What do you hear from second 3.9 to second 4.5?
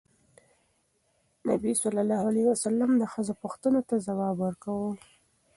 ځواب